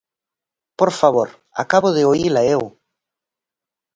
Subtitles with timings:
[0.79, 1.29] Por favor,
[1.63, 2.63] acabo de oíla eu.